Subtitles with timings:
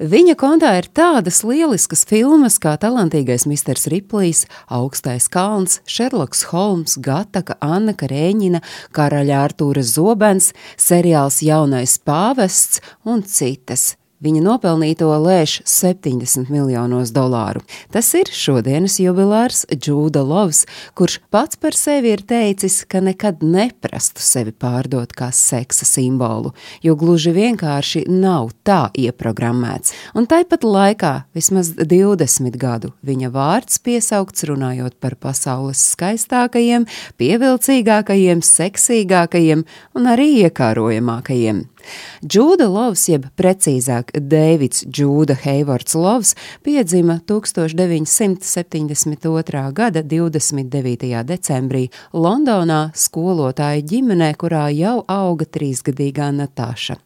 [0.00, 7.58] Viņa kontā ir tādas lieliskas filmas kā Talantīgais Misters Riplijs, Augstais kalns, Šerloks Holms, Gataka,
[7.60, 8.62] Anna Karēņina,
[8.96, 13.99] Karaļa Artūra Zobens, seriāls Jaunais pāvests un citas.
[14.20, 17.62] Viņa nopelnīto lēš 70 miljonos dolāru.
[17.88, 24.20] Tas ir šodienas jubilārs Džūda Lovs, kurš pats par sevi ir teicis, ka nekad neprastu
[24.20, 26.52] sevi pārdot kā seksa simbolu,
[26.84, 29.94] jo gluži vienkārši nav tā ieprogrammēts.
[30.12, 36.84] Un tāpat laikā vismaz 20 gadu viņa vārds piesaukts runājot par pasaules skaistākajiem,
[37.16, 39.64] pievilcīgākajiem, seksīgākajiem
[39.96, 41.64] un arī iekārojamākajiem.
[42.20, 49.72] Džūda Lovs, jeb precīzāk Deivids Džūda Heivords Lovs, piedzima 1972.
[49.72, 51.24] gada 29.
[51.24, 56.96] decembrī Londonā skolotāju ģimenē, kurā jau auga trīsgadīgā Natāša.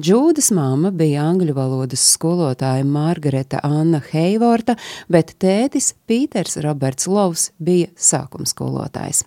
[0.00, 4.76] Džūdas māma bija angļu valodas skolotāja Margareta Anna Heivorta,
[5.08, 9.24] bet tētis Pīters Roberts Lovs bija sākumskolotājs.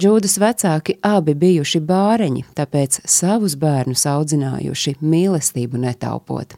[0.00, 6.56] Džūdas vecāki abi bijuši bāreņi, tāpēc savus bērnus audzināja zinājuši mīlestību netaupot.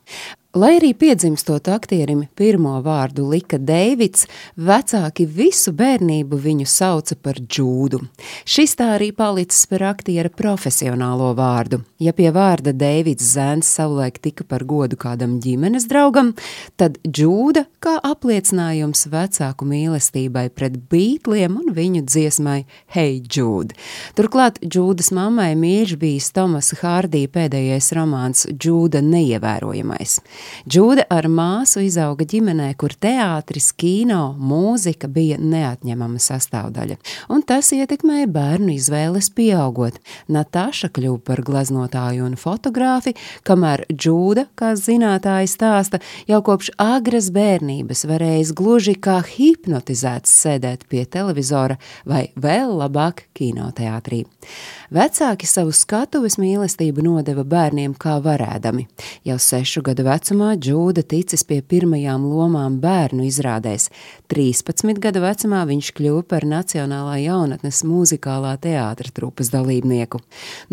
[0.53, 4.27] Lai arī piedzimstot aktierim pirmo vārdu lika Deivids,
[4.61, 8.03] vecāki visu bērnību viņu sauca par džūdu.
[8.45, 11.78] Šis tā arī palicis par aktiera profesionālo vārdu.
[11.97, 16.34] Ja pie vārda Deivids Zēns savulaik tika par godu kādam ģimenes draugam,
[16.77, 22.58] tad džūda kā apliecinājums vecāku mīlestībai pret bītliem un viņu dziesmai
[22.92, 23.73] Hey Jude.
[24.20, 30.20] Turklāt džūdas mammai mīļš bijis Tomasa Hārdija pēdējais romāns Džūda neievērojamais.
[30.69, 36.98] Džūda ar māsu izauga ģimenē, kur teātris, kino, mūzika bija neatņemama sastāvdaļa,
[37.33, 39.98] un tas ietekmēja bērnu izvēles pieaugot.
[40.33, 43.15] Natāša kļuva par gleznotāju un fotogrāfi,
[43.47, 51.05] kamēr Džūda, kā zinātāji stāsta, jau kopš agras bērnības varējis gluži kā hipnotizēts sēdēt pie
[51.07, 54.25] televizora vai vēl labāk kinoteātrī.
[54.92, 58.85] Vecāki savu skatuves mīlestību nodeva bērniem kā varēdami.
[59.25, 63.91] Jau sešu gadu vecumā vecumā Džūda ticis pie pirmajām lomām bērnu izrādēs.
[64.33, 70.23] 13 gadu vecumā viņš kļuva par Nacionālā jaunatnes mūzikālā teātra trupas dalībnieku.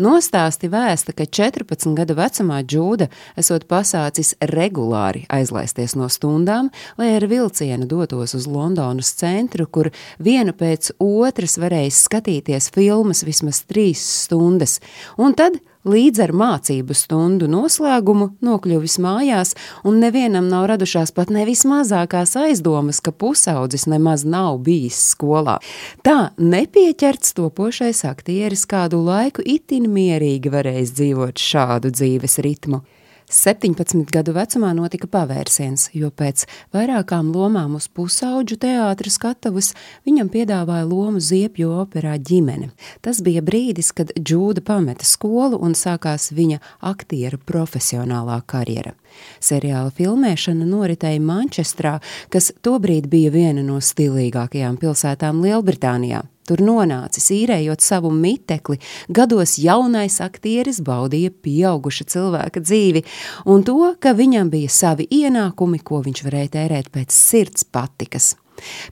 [0.00, 7.28] Nostāsti vēsta, ka 14 gadu vecumā Džūda esot pasācis regulāri aizlaisties no stundām, lai ar
[7.28, 14.80] vilcienu dotos uz Londonas centru, kur vienu pēc otras varēja skatīties filmas vismaz trīs stundas,
[15.20, 19.54] un tad Līdz ar mācību stundu noslēgumu nokļuvis mājās,
[19.88, 25.56] un nevienam nav radušās pat nevis mazākās aizdomas, ka pusaudzis nemaz nav bijis skolā.
[26.04, 32.84] Tā nepieķerts topošais aktieris kādu laiku itin mierīgi varējis dzīvot šādu dzīves ritmu.
[33.30, 36.42] 17 gadu vecumā notika pavērsiens, jo pēc
[36.74, 39.70] vairākām lomām uz pusauģu teātra skatavas
[40.08, 42.72] viņam piedāvāja lomu Ziepju operā ģimene.
[43.00, 46.58] Tas bija brīdis, kad Džūda pameta skolu un sākās viņa
[46.90, 48.96] aktiera profesionālā karjera.
[49.38, 51.98] Seriāla filmēšana noritēja Manchestrā,
[52.34, 56.24] kas tobrīd bija viena no stilīgākajām pilsētām Lielbritānijā.
[56.50, 63.04] Tur nonācis, īrējot savu mitekli, gados jaunais aktieris baudīja pieauguša cilvēka dzīvi
[63.46, 68.32] un to, ka viņam bija savi ienākumi, ko viņš varēja tērēt pēc sirds patikas.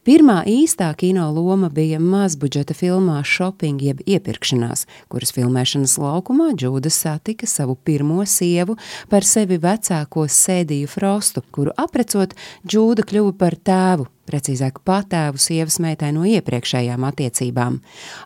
[0.07, 7.49] Pirmā īstā kino loma bija mazbudžeta filmā Shopping jeb iepirkšanās, kuras filmēšanas laukumā Džūda satika
[7.51, 8.79] savu pirmo sievu
[9.11, 16.13] par sevi vecāko sēdīju Frostu, kuru aprecot Džūda kļuva par tēvu precīzāk patēvu sievas meitai
[16.17, 17.81] no iepriekšējām attiecībām.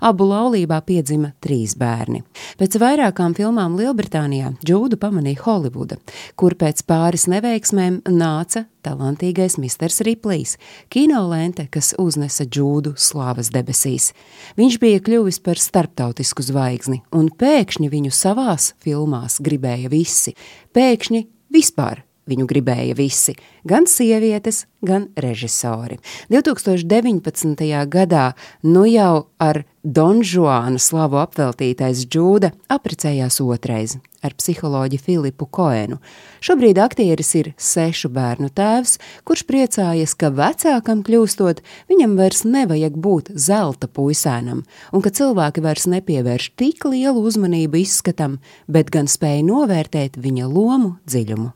[0.05, 2.23] Abu laulībā piedzima trīs bērni.
[2.61, 5.99] Pēc vairākām filmām Lielbritānijā Džūdu pamanīja Holivuda,
[6.37, 10.57] kur pēc pāris neveiksmēm nāca talantīgais Misters Riplijs,
[10.93, 14.11] kinolente, kas uznesa Džūdu slāvas debesīs.
[14.59, 20.35] Viņš bija kļuvis par starptautisku zvaigzni, un pēkšņi viņu savās filmās gribēja visi.
[20.75, 23.34] Pēkšņi vispār Viņu gribēja visi,
[23.66, 25.97] gan sievietes, gan režisori.
[26.31, 27.64] 2019.
[27.91, 28.26] gadā
[28.62, 35.97] nu jau ar Donžuāna slavu apveltītais Džūda apprecējās otrais ar psiholoģi Filipu Koenu.
[36.38, 43.32] Šobrīd aktieris ir sešu bērnu tēvs, kurš priecājas, ka vecākam kļūstot, viņam vairs nevajag būt
[43.35, 44.61] zelta puisēnam,
[44.94, 48.38] un ka cilvēki vairs nepievērš tik lielu uzmanību izskatam,
[48.70, 51.50] bet gan spēj novērtēt viņa lomu dziļumu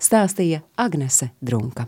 [0.00, 1.84] stāstīja Agnese Drunka.